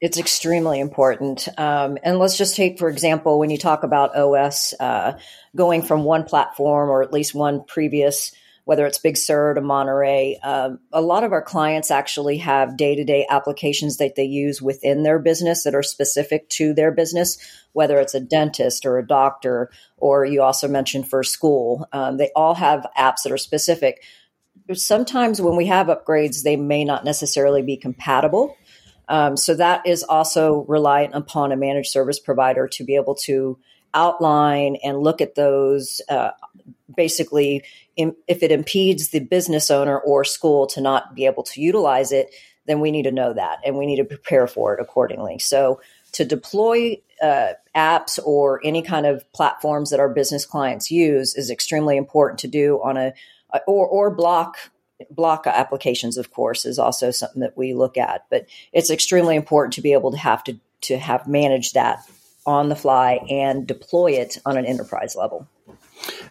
It's 0.00 0.18
extremely 0.18 0.78
important. 0.78 1.48
Um, 1.58 1.96
and 2.02 2.18
let's 2.18 2.36
just 2.36 2.54
take, 2.54 2.78
for 2.78 2.88
example, 2.88 3.38
when 3.38 3.50
you 3.50 3.58
talk 3.58 3.82
about 3.82 4.14
OS, 4.14 4.74
uh, 4.78 5.18
going 5.54 5.82
from 5.82 6.04
one 6.04 6.24
platform 6.24 6.90
or 6.90 7.02
at 7.02 7.12
least 7.12 7.34
one 7.34 7.64
previous 7.64 8.32
whether 8.66 8.84
it's 8.84 8.98
Big 8.98 9.16
Sur 9.16 9.54
to 9.54 9.60
Monterey. 9.60 10.40
Um, 10.42 10.80
a 10.92 11.00
lot 11.00 11.22
of 11.22 11.30
our 11.30 11.40
clients 11.40 11.92
actually 11.92 12.38
have 12.38 12.76
day 12.76 12.96
to 12.96 13.04
day 13.04 13.24
applications 13.30 13.98
that 13.98 14.16
they 14.16 14.24
use 14.24 14.60
within 14.60 15.04
their 15.04 15.20
business 15.20 15.62
that 15.62 15.76
are 15.76 15.84
specific 15.84 16.48
to 16.50 16.74
their 16.74 16.90
business, 16.90 17.38
whether 17.74 18.00
it's 18.00 18.14
a 18.14 18.20
dentist 18.20 18.84
or 18.84 18.98
a 18.98 19.06
doctor, 19.06 19.70
or 19.96 20.24
you 20.24 20.42
also 20.42 20.66
mentioned 20.66 21.08
for 21.08 21.22
school. 21.22 21.88
Um, 21.92 22.16
they 22.16 22.32
all 22.34 22.56
have 22.56 22.84
apps 22.98 23.22
that 23.22 23.30
are 23.30 23.38
specific. 23.38 24.02
Sometimes 24.72 25.40
when 25.40 25.54
we 25.54 25.66
have 25.66 25.86
upgrades, 25.86 26.42
they 26.42 26.56
may 26.56 26.84
not 26.84 27.04
necessarily 27.04 27.62
be 27.62 27.76
compatible. 27.76 28.56
Um, 29.08 29.36
so 29.36 29.54
that 29.54 29.86
is 29.86 30.02
also 30.02 30.64
reliant 30.68 31.14
upon 31.14 31.52
a 31.52 31.56
managed 31.56 31.90
service 31.90 32.18
provider 32.18 32.66
to 32.68 32.84
be 32.84 32.96
able 32.96 33.14
to 33.26 33.58
outline 33.94 34.76
and 34.82 34.98
look 34.98 35.20
at 35.20 35.34
those 35.34 36.02
uh, 36.08 36.30
basically 36.94 37.64
if 37.96 38.42
it 38.42 38.52
impedes 38.52 39.08
the 39.08 39.20
business 39.20 39.70
owner 39.70 39.98
or 39.98 40.22
school 40.22 40.66
to 40.66 40.80
not 40.80 41.14
be 41.14 41.24
able 41.24 41.42
to 41.42 41.60
utilize 41.60 42.12
it 42.12 42.30
then 42.66 42.80
we 42.80 42.90
need 42.90 43.04
to 43.04 43.12
know 43.12 43.32
that 43.32 43.60
and 43.64 43.76
we 43.76 43.86
need 43.86 43.96
to 43.96 44.04
prepare 44.04 44.46
for 44.46 44.74
it 44.74 44.80
accordingly. 44.80 45.38
So 45.38 45.80
to 46.12 46.24
deploy 46.24 47.00
uh, 47.22 47.52
apps 47.74 48.18
or 48.24 48.60
any 48.64 48.82
kind 48.82 49.06
of 49.06 49.30
platforms 49.32 49.90
that 49.90 50.00
our 50.00 50.08
business 50.08 50.44
clients 50.44 50.90
use 50.90 51.34
is 51.34 51.50
extremely 51.50 51.96
important 51.96 52.40
to 52.40 52.48
do 52.48 52.80
on 52.82 52.96
a 52.96 53.12
or, 53.66 53.86
or 53.86 54.10
block 54.10 54.56
block 55.10 55.46
applications 55.46 56.16
of 56.16 56.30
course 56.30 56.64
is 56.64 56.78
also 56.78 57.10
something 57.10 57.40
that 57.40 57.56
we 57.56 57.74
look 57.74 57.98
at 57.98 58.24
but 58.30 58.46
it's 58.72 58.90
extremely 58.90 59.36
important 59.36 59.74
to 59.74 59.82
be 59.82 59.92
able 59.92 60.10
to 60.10 60.16
have 60.16 60.42
to 60.42 60.58
to 60.80 60.98
have 60.98 61.26
managed 61.26 61.74
that 61.74 62.08
on 62.46 62.68
the 62.68 62.76
fly 62.76 63.20
and 63.28 63.66
deploy 63.66 64.12
it 64.12 64.38
on 64.46 64.56
an 64.56 64.64
enterprise 64.64 65.16
level. 65.16 65.48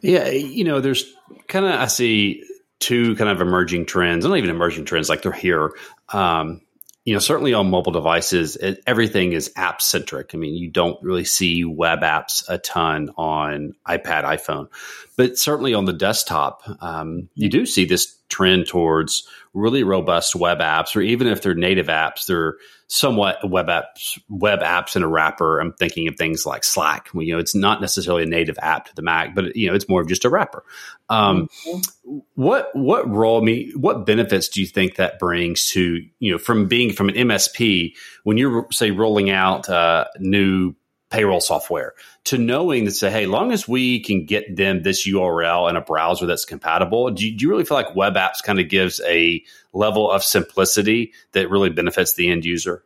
Yeah, 0.01 0.29
you 0.29 0.63
know, 0.63 0.79
there's 0.79 1.13
kind 1.47 1.65
of 1.65 1.73
I 1.73 1.87
see 1.87 2.43
two 2.79 3.15
kind 3.15 3.29
of 3.29 3.41
emerging 3.41 3.85
trends, 3.85 4.25
not 4.25 4.37
even 4.37 4.49
emerging 4.49 4.85
trends, 4.85 5.09
like 5.09 5.21
they're 5.21 5.31
here. 5.31 5.71
Um, 6.13 6.61
you 7.03 7.13
know, 7.13 7.19
certainly 7.19 7.53
on 7.53 7.69
mobile 7.69 7.91
devices, 7.91 8.55
it, 8.55 8.81
everything 8.87 9.33
is 9.33 9.51
app 9.55 9.79
centric. 9.81 10.31
I 10.33 10.37
mean, 10.37 10.55
you 10.55 10.71
don't 10.71 11.01
really 11.03 11.25
see 11.25 11.63
web 11.63 11.99
apps 11.99 12.43
a 12.49 12.57
ton 12.57 13.11
on 13.15 13.73
iPad, 13.87 14.23
iPhone, 14.23 14.69
but 15.15 15.37
certainly 15.37 15.75
on 15.75 15.85
the 15.85 15.93
desktop, 15.93 16.63
um, 16.81 17.29
you 17.35 17.49
do 17.49 17.67
see 17.67 17.85
this 17.85 18.15
trend 18.35 18.67
towards 18.67 19.27
really 19.53 19.83
robust 19.83 20.35
web 20.35 20.59
apps, 20.59 20.95
or 20.95 21.01
even 21.01 21.27
if 21.27 21.41
they're 21.41 21.55
native 21.55 21.87
apps, 21.87 22.25
they're 22.25 22.55
somewhat 22.87 23.49
web 23.49 23.67
apps, 23.67 24.19
web 24.27 24.59
apps 24.59 24.97
in 24.97 25.03
a 25.03 25.07
wrapper. 25.07 25.59
I'm 25.59 25.71
thinking 25.71 26.09
of 26.09 26.17
things 26.17 26.45
like 26.45 26.65
Slack. 26.65 27.07
You 27.13 27.33
know, 27.33 27.39
it's 27.39 27.55
not 27.55 27.79
necessarily 27.79 28.23
a 28.23 28.27
native 28.27 28.59
app 28.61 28.87
to 28.87 28.95
the 28.95 29.01
Mac, 29.01 29.33
but 29.33 29.55
you 29.55 29.69
know, 29.69 29.73
it's 29.73 29.87
more 29.87 30.01
of 30.01 30.09
just 30.09 30.25
a 30.25 30.29
wrapper. 30.29 30.63
Um, 31.07 31.47
mm-hmm. 31.65 32.17
What 32.35 32.75
what 32.75 33.09
role? 33.09 33.41
I 33.41 33.45
mean, 33.45 33.71
what 33.75 34.05
benefits 34.05 34.49
do 34.49 34.59
you 34.59 34.67
think 34.67 34.95
that 34.95 35.17
brings 35.17 35.67
to 35.67 36.01
you 36.19 36.31
know 36.31 36.37
from 36.37 36.67
being 36.67 36.91
from 36.91 37.07
an 37.07 37.15
MSP 37.15 37.93
when 38.23 38.37
you're 38.37 38.67
say 38.71 38.91
rolling 38.91 39.29
out 39.29 39.69
uh, 39.69 40.05
new 40.19 40.75
payroll 41.09 41.41
software 41.41 41.93
to 42.25 42.37
knowing 42.37 42.85
that 42.85 42.91
say, 42.91 43.11
hey, 43.11 43.25
long 43.25 43.51
as 43.51 43.67
we 43.67 43.99
can 43.99 44.25
get 44.25 44.55
them 44.55 44.81
this 44.81 45.07
URL 45.07 45.69
in 45.69 45.75
a 45.75 45.81
browser 45.81 46.25
that's 46.25 46.45
compatible, 46.45 47.11
do 47.11 47.25
you, 47.25 47.37
do 47.37 47.43
you 47.43 47.49
really 47.49 47.65
feel 47.65 47.77
like 47.77 47.95
web 47.95 48.15
apps 48.15 48.43
kind 48.43 48.59
of 48.59 48.69
gives 48.69 48.99
a 49.05 49.43
level 49.73 50.09
of 50.09 50.23
simplicity 50.23 51.13
that 51.33 51.49
really 51.49 51.69
benefits 51.69 52.15
the 52.15 52.29
end 52.29 52.45
user? 52.45 52.83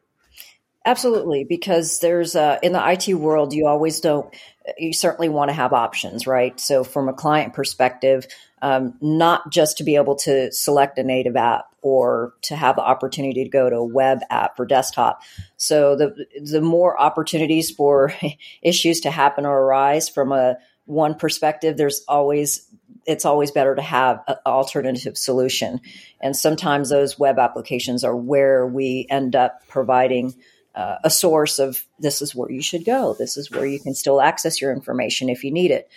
Absolutely, 0.86 1.44
because 1.44 2.00
there's 2.00 2.36
uh, 2.36 2.58
in 2.64 2.72
the 2.72 2.92
IT 2.92 3.14
world, 3.14 3.54
you 3.54 3.68
always 3.68 4.00
don't. 4.00 4.34
You 4.78 4.94
certainly 4.94 5.28
want 5.28 5.50
to 5.50 5.54
have 5.54 5.74
options, 5.74 6.26
right? 6.26 6.58
So, 6.60 6.84
from 6.84 7.10
a 7.10 7.14
client 7.14 7.54
perspective, 7.54 8.28
um, 8.62 8.94
not 9.02 9.52
just 9.52 9.78
to 9.78 9.84
be 9.84 9.96
able 9.96 10.16
to 10.16 10.52
select 10.52 10.98
a 10.98 11.04
native 11.04 11.36
app 11.36 11.66
or 11.82 12.34
to 12.42 12.56
have 12.56 12.76
the 12.76 12.82
opportunity 12.82 13.44
to 13.44 13.50
go 13.50 13.70
to 13.70 13.78
a 13.78 13.86
web 13.86 14.20
app 14.30 14.58
for 14.58 14.66
desktop. 14.66 15.22
So, 15.58 15.96
the 15.96 16.26
the 16.42 16.62
more 16.62 17.00
opportunities 17.00 17.72
for 17.72 18.14
issues 18.62 19.02
to 19.02 19.12
happen 19.12 19.46
or 19.46 19.58
arise 19.58 20.10
from 20.10 20.32
a 20.32 20.58
one 20.86 21.16
perspective, 21.16 21.78
there's 21.78 22.04
always 22.08 22.68
it's 23.06 23.26
always 23.26 23.52
better 23.52 23.76
to 23.76 23.82
have 23.82 24.24
an 24.28 24.36
alternative 24.46 25.18
solution. 25.18 25.82
And 26.22 26.36
sometimes 26.36 26.90
those 26.90 27.18
web 27.18 27.40
applications 27.40 28.04
are 28.04 28.16
where 28.16 28.68
we 28.68 29.08
end 29.10 29.36
up 29.36 29.68
providing 29.68 30.36
uh, 30.76 30.98
a 31.04 31.10
source 31.10 31.60
of 31.60 31.84
this 31.98 32.22
is 32.22 32.36
where 32.36 32.52
you 32.52 32.62
should 32.62 32.86
go. 32.86 33.16
This 33.18 33.36
is 33.36 33.50
where 33.50 33.66
you 33.66 33.80
can 33.80 33.96
still 33.96 34.22
access 34.22 34.62
your 34.62 34.72
information 34.72 35.30
if 35.30 35.44
you 35.44 35.52
need 35.52 35.72
it. 35.72 35.90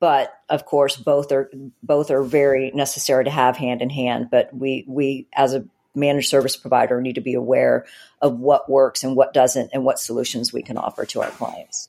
But 0.00 0.32
of 0.48 0.64
course, 0.64 0.96
both 0.96 1.30
are 1.30 1.50
both 1.82 2.10
are 2.10 2.22
very 2.22 2.72
necessary 2.74 3.24
to 3.24 3.30
have 3.30 3.56
hand 3.56 3.82
in 3.82 3.90
hand. 3.90 4.28
But 4.30 4.52
we 4.54 4.84
we 4.88 5.28
as 5.34 5.54
a 5.54 5.66
managed 5.94 6.28
service 6.30 6.56
provider 6.56 7.00
need 7.00 7.16
to 7.16 7.20
be 7.20 7.34
aware 7.34 7.84
of 8.22 8.38
what 8.38 8.70
works 8.70 9.04
and 9.04 9.14
what 9.14 9.34
doesn't, 9.34 9.70
and 9.72 9.84
what 9.84 9.98
solutions 9.98 10.52
we 10.52 10.62
can 10.62 10.78
offer 10.78 11.04
to 11.04 11.20
our 11.20 11.30
clients. 11.30 11.88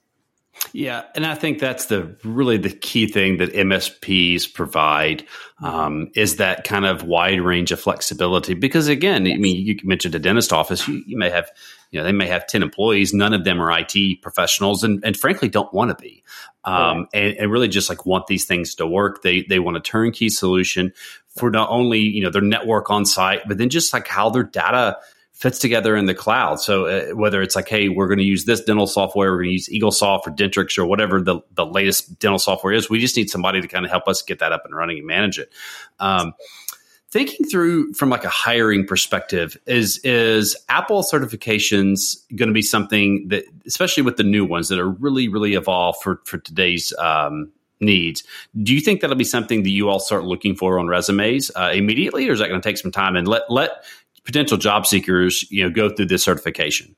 Yeah, 0.73 1.03
and 1.15 1.25
I 1.25 1.35
think 1.35 1.59
that's 1.59 1.87
the 1.87 2.15
really 2.23 2.57
the 2.57 2.69
key 2.69 3.07
thing 3.07 3.37
that 3.37 3.53
MSPs 3.53 4.53
provide 4.53 5.25
um, 5.61 6.11
is 6.15 6.37
that 6.37 6.63
kind 6.63 6.85
of 6.85 7.03
wide 7.03 7.41
range 7.41 7.71
of 7.71 7.79
flexibility. 7.79 8.53
Because 8.53 8.87
again. 8.87 9.27
I 9.27 9.37
mean, 9.37 9.65
you 9.65 9.77
mentioned 9.83 10.15
a 10.15 10.19
dentist 10.19 10.53
office. 10.53 10.87
You, 10.87 11.03
you, 11.05 11.17
may 11.17 11.29
have, 11.29 11.49
you 11.91 11.99
know, 11.99 12.05
they 12.05 12.11
may 12.11 12.27
have 12.27 12.47
ten 12.47 12.63
employees. 12.63 13.13
None 13.13 13.33
of 13.33 13.43
them 13.43 13.61
are 13.61 13.71
IT 13.79 14.21
professionals, 14.21 14.83
and, 14.83 15.03
and 15.03 15.17
frankly, 15.17 15.49
don't 15.49 15.73
want 15.73 15.89
to 15.89 16.01
be. 16.01 16.23
Um, 16.63 17.07
and, 17.13 17.35
and, 17.37 17.51
really 17.51 17.67
just 17.67 17.89
like 17.89 18.05
want 18.05 18.27
these 18.27 18.45
things 18.45 18.75
to 18.75 18.85
work. 18.85 19.23
They 19.23 19.41
they 19.41 19.59
want 19.59 19.77
a 19.77 19.81
turnkey 19.81 20.29
solution 20.29 20.93
for 21.35 21.49
not 21.49 21.69
only 21.69 21.99
you 21.99 22.23
know 22.23 22.29
their 22.29 22.41
network 22.41 22.89
on 22.91 23.05
site, 23.05 23.41
but 23.47 23.57
then 23.57 23.69
just 23.69 23.93
like 23.93 24.07
how 24.07 24.29
their 24.29 24.43
data 24.43 24.97
fits 25.41 25.57
together 25.57 25.95
in 25.95 26.05
the 26.05 26.13
cloud. 26.13 26.59
So 26.59 26.85
uh, 26.85 27.15
whether 27.15 27.41
it's 27.41 27.55
like, 27.55 27.67
hey, 27.67 27.89
we're 27.89 28.07
going 28.07 28.19
to 28.19 28.23
use 28.23 28.45
this 28.45 28.63
dental 28.63 28.85
software, 28.85 29.31
we're 29.31 29.37
going 29.37 29.49
to 29.49 29.53
use 29.53 29.69
EagleSoft 29.69 30.27
or 30.27 30.31
Dentrix 30.31 30.77
or 30.77 30.85
whatever 30.85 31.19
the, 31.19 31.39
the 31.55 31.65
latest 31.65 32.19
dental 32.19 32.37
software 32.37 32.73
is, 32.73 32.91
we 32.91 32.99
just 32.99 33.17
need 33.17 33.27
somebody 33.27 33.59
to 33.59 33.67
kind 33.67 33.83
of 33.83 33.89
help 33.89 34.07
us 34.07 34.21
get 34.21 34.37
that 34.37 34.51
up 34.51 34.65
and 34.65 34.75
running 34.75 34.99
and 34.99 35.07
manage 35.07 35.39
it. 35.39 35.51
Um, 35.99 36.33
thinking 37.09 37.45
through 37.47 37.93
from 37.93 38.09
like 38.09 38.23
a 38.23 38.29
hiring 38.29 38.85
perspective, 38.85 39.57
is 39.65 39.99
is 40.03 40.55
Apple 40.69 41.01
certifications 41.01 42.17
going 42.35 42.47
to 42.47 42.53
be 42.53 42.61
something 42.61 43.27
that, 43.29 43.45
especially 43.65 44.03
with 44.03 44.17
the 44.17 44.23
new 44.23 44.45
ones 44.45 44.69
that 44.69 44.79
are 44.79 44.89
really 44.89 45.27
really 45.27 45.55
evolved 45.55 46.03
for 46.03 46.21
for 46.25 46.37
today's 46.37 46.93
um, 46.99 47.51
needs. 47.79 48.23
Do 48.61 48.73
you 48.73 48.79
think 48.79 49.01
that'll 49.01 49.15
be 49.15 49.23
something 49.23 49.63
that 49.63 49.69
you 49.69 49.89
all 49.89 49.99
start 49.99 50.23
looking 50.23 50.55
for 50.55 50.79
on 50.79 50.87
resumes 50.87 51.51
uh, 51.55 51.71
immediately, 51.73 52.29
or 52.29 52.33
is 52.33 52.39
that 52.39 52.47
going 52.47 52.61
to 52.61 52.67
take 52.67 52.77
some 52.77 52.91
time? 52.91 53.15
And 53.15 53.27
let 53.27 53.49
let 53.49 53.83
potential 54.23 54.57
job 54.57 54.85
seekers, 54.85 55.49
you 55.51 55.63
know, 55.63 55.69
go 55.69 55.89
through 55.89 56.07
this 56.07 56.23
certification? 56.23 56.95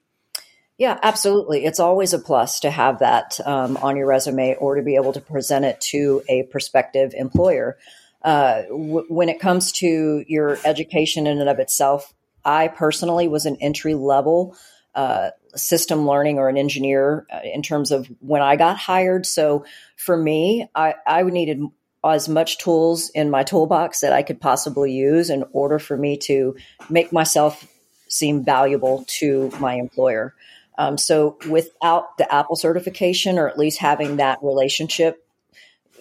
Yeah, 0.77 0.99
absolutely. 1.03 1.65
It's 1.65 1.79
always 1.79 2.13
a 2.13 2.19
plus 2.19 2.59
to 2.61 2.71
have 2.71 2.99
that 2.99 3.39
um, 3.45 3.77
on 3.77 3.95
your 3.95 4.07
resume 4.07 4.55
or 4.55 4.75
to 4.75 4.81
be 4.81 4.95
able 4.95 5.13
to 5.13 5.21
present 5.21 5.65
it 5.65 5.79
to 5.81 6.23
a 6.27 6.43
prospective 6.43 7.13
employer. 7.13 7.77
Uh, 8.23 8.63
w- 8.63 9.05
when 9.07 9.29
it 9.29 9.39
comes 9.39 9.71
to 9.73 10.25
your 10.27 10.57
education 10.65 11.27
in 11.27 11.39
and 11.39 11.49
of 11.49 11.59
itself, 11.59 12.13
I 12.43 12.69
personally 12.69 13.27
was 13.27 13.45
an 13.45 13.57
entry 13.61 13.93
level 13.93 14.57
uh, 14.95 15.31
system 15.55 16.07
learning 16.07 16.39
or 16.39 16.49
an 16.49 16.57
engineer 16.57 17.25
uh, 17.31 17.39
in 17.43 17.61
terms 17.61 17.91
of 17.91 18.07
when 18.19 18.41
I 18.41 18.55
got 18.55 18.77
hired. 18.77 19.25
So 19.25 19.65
for 19.95 20.17
me, 20.17 20.67
I, 20.75 20.95
I 21.05 21.23
needed 21.23 21.61
as 22.05 22.27
much 22.27 22.57
tools 22.57 23.09
in 23.09 23.29
my 23.29 23.43
toolbox 23.43 24.01
that 24.01 24.13
I 24.13 24.23
could 24.23 24.41
possibly 24.41 24.91
use 24.91 25.29
in 25.29 25.45
order 25.53 25.79
for 25.79 25.95
me 25.95 26.17
to 26.17 26.55
make 26.89 27.11
myself 27.13 27.67
seem 28.07 28.43
valuable 28.43 29.05
to 29.19 29.51
my 29.59 29.75
employer. 29.75 30.33
Um, 30.77 30.97
so 30.97 31.37
without 31.49 32.17
the 32.17 32.31
Apple 32.33 32.55
certification, 32.55 33.37
or 33.37 33.47
at 33.47 33.57
least 33.57 33.79
having 33.79 34.17
that 34.17 34.39
relationship 34.41 35.25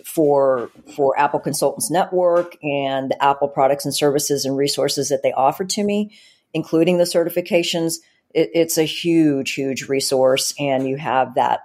for 0.05 0.71
for 0.97 1.19
Apple 1.19 1.41
Consultants 1.41 1.91
Network 1.91 2.57
and 2.63 3.11
the 3.11 3.25
Apple 3.25 3.49
products 3.49 3.85
and 3.85 3.95
services 3.95 4.45
and 4.45 4.57
resources 4.57 5.11
that 5.11 5.23
they 5.23 5.33
offered 5.33 5.71
to 5.71 5.85
me, 5.85 6.17
including 6.53 6.99
the 6.99 7.05
certifications, 7.05 7.97
it, 8.35 8.51
it's 8.55 8.79
a 8.79 8.85
huge, 8.85 9.53
huge 9.53 9.89
resource, 9.89 10.55
and 10.59 10.89
you 10.89 10.97
have 10.97 11.35
that 11.35 11.61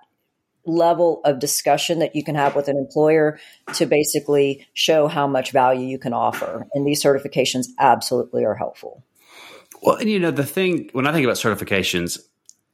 level 0.67 1.21
of 1.23 1.39
discussion 1.39 1.99
that 1.99 2.15
you 2.15 2.23
can 2.23 2.35
have 2.35 2.55
with 2.55 2.67
an 2.67 2.77
employer 2.77 3.39
to 3.73 3.85
basically 3.85 4.67
show 4.73 5.07
how 5.07 5.25
much 5.25 5.51
value 5.51 5.87
you 5.87 5.97
can 5.97 6.13
offer. 6.13 6.67
And 6.73 6.85
these 6.85 7.01
certifications 7.01 7.67
absolutely 7.79 8.45
are 8.45 8.55
helpful. 8.55 9.03
Well, 9.81 9.95
and 9.95 10.09
you 10.09 10.19
know, 10.19 10.31
the 10.31 10.45
thing 10.45 10.89
when 10.93 11.07
I 11.07 11.11
think 11.13 11.23
about 11.23 11.37
certifications, 11.37 12.19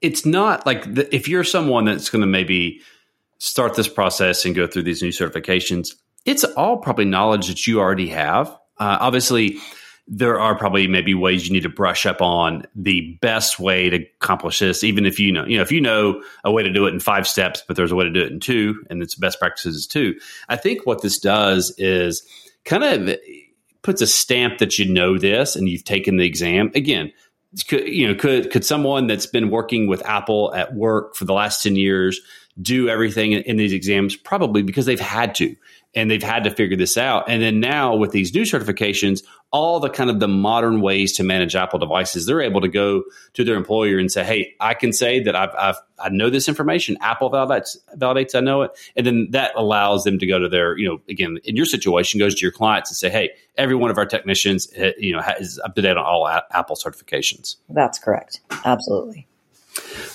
it's 0.02 0.26
not 0.26 0.66
like 0.66 0.94
the, 0.94 1.14
if 1.16 1.28
you're 1.28 1.44
someone 1.44 1.86
that's 1.86 2.10
going 2.10 2.22
to 2.22 2.28
maybe 2.28 2.82
start 3.38 3.76
this 3.76 3.88
process 3.88 4.46
and 4.46 4.56
go 4.56 4.68
through 4.68 4.84
these 4.84 5.02
new 5.02 5.10
certifications, 5.10 5.96
it's 6.26 6.44
all 6.44 6.78
probably 6.78 7.06
knowledge 7.06 7.48
that 7.48 7.68
you 7.68 7.80
already 7.80 8.10
have. 8.10 8.48
Uh, 8.78 8.98
obviously, 9.00 9.58
there 10.08 10.40
are 10.40 10.56
probably 10.56 10.88
maybe 10.88 11.14
ways 11.14 11.48
you 11.48 11.54
need 11.54 11.64
to 11.64 11.70
brush 11.70 12.06
up 12.06 12.22
on 12.22 12.66
the 12.76 13.18
best 13.22 13.58
way 13.60 13.90
to 13.90 13.98
accomplish 14.22 14.60
this. 14.60 14.84
Even 14.84 15.06
if 15.06 15.20
you 15.20 15.32
know, 15.32 15.46
you 15.46 15.56
know, 15.56 15.62
if 15.62 15.72
you 15.72 15.80
know 15.80 16.22
a 16.44 16.52
way 16.52 16.62
to 16.62 16.72
do 16.72 16.86
it 16.86 16.94
in 16.94 17.00
five 17.00 17.28
steps, 17.28 17.64
but 17.68 17.78
there's 17.78 17.92
a 17.92 17.96
way 17.96 18.04
to 18.04 18.12
do 18.12 18.22
it 18.22 18.32
in 18.32 18.40
two, 18.40 18.84
and 18.90 19.02
it's 19.02 19.16
best 19.16 19.40
practices 19.40 19.88
too. 19.88 20.16
I 20.50 20.58
think 20.58 20.86
what 20.86 21.02
this 21.02 21.20
does 21.20 21.74
is 21.78 22.28
kind 22.66 22.84
of 22.84 23.18
puts 23.82 24.02
a 24.02 24.08
stamp 24.08 24.58
that 24.58 24.78
you 24.78 24.92
know 24.92 25.18
this 25.18 25.56
and 25.56 25.70
you've 25.70 25.86
taken 25.86 26.18
the 26.18 26.26
exam. 26.26 26.72
Again, 26.76 27.12
could, 27.68 27.88
you 27.88 28.08
know, 28.08 28.16
could 28.16 28.52
could 28.52 28.66
someone 28.66 29.08
that's 29.08 29.26
been 29.26 29.50
working 29.50 29.88
with 29.88 30.06
Apple 30.06 30.54
at 30.54 30.74
work 30.74 31.16
for 31.16 31.26
the 31.26 31.34
last 31.34 31.64
ten 31.64 31.76
years 31.76 32.20
do 32.62 32.90
everything 32.90 33.32
in 33.32 33.56
these 33.56 33.74
exams? 33.74 34.16
Probably 34.18 34.64
because 34.64 34.86
they've 34.86 35.00
had 35.00 35.36
to 35.36 35.56
and 35.96 36.10
they've 36.10 36.24
had 36.24 36.44
to 36.44 36.52
figure 36.52 36.78
this 36.78 36.98
out. 36.98 37.30
And 37.30 37.42
then 37.42 37.60
now 37.60 37.96
with 37.96 38.12
these 38.12 38.34
new 38.34 38.44
certifications, 38.44 39.24
all 39.52 39.80
the 39.80 39.90
kind 39.90 40.10
of 40.10 40.20
the 40.20 40.28
modern 40.28 40.82
ways 40.82 41.14
to 41.14 41.24
manage 41.24 41.56
Apple 41.56 41.78
devices, 41.78 42.26
they're 42.26 42.42
able 42.42 42.62
to 42.62 42.68
go 42.68 43.04
to 43.34 43.44
their 43.44 43.56
employer 43.56 44.00
and 44.00 44.12
say, 44.12 44.24
"Hey, 44.24 44.56
I 44.60 44.74
can 44.74 44.92
say 44.92 45.20
that 45.22 45.36
I've, 45.36 45.54
I've 45.58 45.76
I 46.00 46.10
know 46.10 46.30
this 46.30 46.48
information. 46.48 46.98
Apple 47.02 47.30
validates 47.30 47.78
validates 47.96 48.34
I 48.34 48.40
know 48.40 48.64
it," 48.64 48.72
and 48.96 49.06
then 49.06 49.28
that 49.32 49.52
allows 49.56 50.04
them 50.04 50.18
to 50.20 50.26
go 50.26 50.40
to 50.40 50.50
their, 50.50 50.78
you 50.78 50.88
know, 50.88 51.02
again 51.08 51.38
in 51.44 51.56
your 51.56 51.66
situation, 51.66 52.20
goes 52.20 52.36
to 52.36 52.42
your 52.42 52.52
clients 52.52 52.90
and 52.90 52.98
say, 52.98 53.10
"Hey, 53.10 53.30
every 53.56 53.76
one 53.76 53.92
of 53.92 53.98
our 53.98 54.06
technicians, 54.06 54.72
eh, 54.76 54.94
you 54.98 55.14
know, 55.14 55.22
is 55.40 55.60
up 55.64 55.76
to 55.76 55.82
date 55.82 55.98
on 55.98 56.04
all 56.04 56.28
Apple 56.28 56.76
certifications." 56.76 57.58
That's 57.70 58.00
correct. 58.00 58.42
Absolutely. 58.66 59.28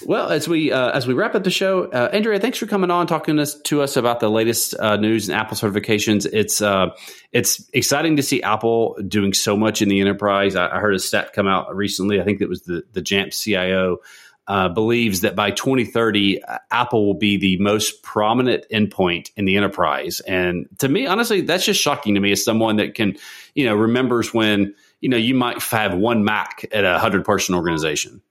Well, 0.05 0.31
as 0.31 0.49
we 0.49 0.73
uh, 0.73 0.91
as 0.91 1.07
we 1.07 1.15
wrap 1.15 1.35
up 1.35 1.45
the 1.45 1.51
show, 1.51 1.85
uh, 1.85 2.11
Andrea, 2.13 2.39
thanks 2.39 2.59
for 2.59 2.67
coming 2.67 2.91
on 2.91 3.07
talking 3.07 3.37
to 3.37 3.43
us, 3.43 3.61
to 3.63 3.83
us 3.83 3.97
about 3.97 4.21
the 4.21 4.31
latest 4.31 4.75
uh, 4.79 4.97
news 4.97 5.29
and 5.29 5.39
Apple 5.39 5.57
certifications. 5.57 6.27
It's 6.33 6.63
uh, 6.63 6.91
it's 7.33 7.69
exciting 7.73 8.17
to 8.17 8.23
see 8.23 8.43
Apple 8.43 8.97
doing 9.07 9.33
so 9.33 9.57
much 9.57 9.83
in 9.83 9.89
the 9.89 10.01
enterprise. 10.01 10.55
I, 10.57 10.77
I 10.77 10.81
heard 10.81 10.95
a 10.95 10.99
stat 10.99 11.33
come 11.33 11.49
out 11.49 11.75
recently. 11.75 12.21
I 12.21 12.25
think 12.25 12.41
it 12.41 12.49
was 12.49 12.63
the 12.63 12.85
the 12.93 13.03
Jamf 13.03 13.39
CIO. 13.39 13.99
Uh, 14.47 14.71
believes 14.71 15.21
that 15.21 15.37
by 15.37 15.51
2030, 15.51 16.43
uh, 16.43 16.57
Apple 16.71 17.05
will 17.05 17.19
be 17.19 17.37
the 17.37 17.59
most 17.59 18.03
prominent 18.03 18.65
endpoint 18.73 19.31
in 19.37 19.45
the 19.45 19.59
enterprise. 19.59 20.21
And 20.21 20.67
to 20.79 20.89
me, 20.89 21.07
honestly, 21.07 21.43
that's 21.43 21.67
just 21.67 21.83
shocking 21.83 22.15
to 22.15 22.21
me 22.21 22.33
as 22.33 22.43
someone 22.43 22.77
that 22.77 22.95
can, 22.95 23.17
you 23.55 23.67
know, 23.67 23.75
remembers 23.75 24.33
when, 24.33 24.75
you 25.03 25.11
know, 25.11 25.19
you 25.19 25.35
might 25.35 25.63
have 25.65 25.95
one 25.95 26.25
Mac 26.25 26.65
at 26.73 26.87
a 26.87 26.99
hundred 26.99 27.27
person 27.27 27.55
organization. 27.55 28.23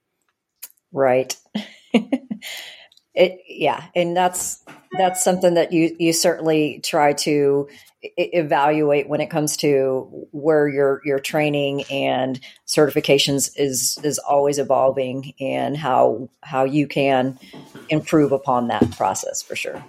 Right. 0.98 1.36
it 1.94 3.40
yeah, 3.48 3.86
and 3.94 4.18
that's 4.18 4.64
that's 4.98 5.24
something 5.24 5.54
that 5.54 5.72
you 5.72 5.96
you 6.00 6.12
certainly 6.12 6.80
try 6.84 7.14
to 7.14 7.70
evaluate 8.02 9.08
when 9.08 9.22
it 9.22 9.30
comes 9.30 9.58
to 9.58 10.28
where 10.32 10.68
your 10.68 11.02
your 11.06 11.20
training 11.20 11.84
and 11.92 12.40
certifications 12.66 13.52
is 13.56 14.00
is 14.04 14.18
always 14.18 14.58
evolving 14.58 15.34
and 15.40 15.78
how 15.78 16.32
how 16.42 16.64
you 16.64 16.88
can 16.88 17.38
improve 17.90 18.32
upon 18.32 18.70
that 18.70 18.90
process 18.98 19.44
for 19.44 19.56
sure. 19.56 19.86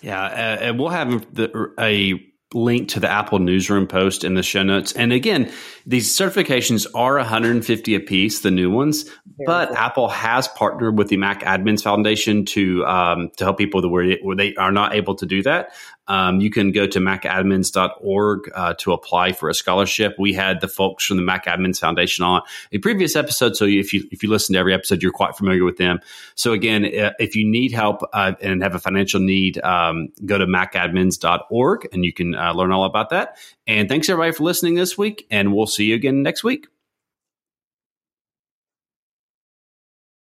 Yeah, 0.00 0.22
uh, 0.22 0.58
and 0.62 0.78
we'll 0.78 0.90
have 0.90 1.34
the, 1.34 1.72
a 1.76 2.24
link 2.54 2.88
to 2.88 3.00
the 3.00 3.10
Apple 3.10 3.38
newsroom 3.38 3.86
post 3.86 4.22
in 4.22 4.34
the 4.34 4.42
show 4.42 4.62
notes. 4.62 4.92
And 4.92 5.12
again, 5.12 5.52
these 5.84 6.16
certifications 6.16 6.86
are 6.94 7.16
150 7.16 7.94
a 7.94 8.00
piece, 8.00 8.40
the 8.40 8.50
new 8.50 8.70
ones, 8.70 9.02
Very 9.02 9.46
but 9.46 9.68
cool. 9.68 9.76
Apple 9.76 10.08
has 10.08 10.46
partnered 10.48 10.96
with 10.96 11.08
the 11.08 11.16
Mac 11.16 11.42
Admins 11.42 11.82
Foundation 11.82 12.44
to 12.46 12.84
um, 12.86 13.30
to 13.36 13.44
help 13.44 13.58
people 13.58 13.88
where, 13.90 14.16
where 14.22 14.36
they 14.36 14.54
are 14.54 14.72
not 14.72 14.94
able 14.94 15.16
to 15.16 15.26
do 15.26 15.42
that. 15.42 15.70
Um, 16.08 16.40
you 16.40 16.50
can 16.50 16.72
go 16.72 16.86
to 16.86 16.98
macadmins.org 16.98 18.50
uh, 18.54 18.74
to 18.74 18.92
apply 18.92 19.32
for 19.32 19.48
a 19.48 19.54
scholarship. 19.54 20.16
We 20.18 20.32
had 20.32 20.60
the 20.60 20.68
folks 20.68 21.04
from 21.04 21.16
the 21.16 21.22
Mac 21.22 21.46
Admins 21.46 21.80
Foundation 21.80 22.24
on 22.24 22.42
a 22.72 22.78
previous 22.78 23.16
episode, 23.16 23.56
so 23.56 23.64
if 23.64 23.92
you 23.92 24.06
if 24.12 24.22
you 24.22 24.30
listen 24.30 24.54
to 24.54 24.58
every 24.58 24.74
episode, 24.74 25.02
you're 25.02 25.12
quite 25.12 25.36
familiar 25.36 25.64
with 25.64 25.76
them. 25.76 26.00
So 26.34 26.52
again, 26.52 26.84
if 26.84 27.34
you 27.34 27.46
need 27.46 27.72
help 27.72 28.02
uh, 28.12 28.32
and 28.40 28.62
have 28.62 28.74
a 28.74 28.78
financial 28.78 29.20
need, 29.20 29.58
um, 29.58 30.08
go 30.24 30.38
to 30.38 30.46
macadmins.org 30.46 31.88
and 31.92 32.04
you 32.04 32.12
can 32.12 32.34
uh, 32.34 32.52
learn 32.52 32.72
all 32.72 32.84
about 32.84 33.10
that. 33.10 33.36
And 33.66 33.88
thanks 33.88 34.08
everybody 34.08 34.32
for 34.32 34.44
listening 34.44 34.74
this 34.74 34.96
week, 34.96 35.26
and 35.30 35.54
we'll 35.54 35.66
see 35.66 35.86
you 35.86 35.94
again 35.94 36.22
next 36.22 36.44
week. 36.44 36.68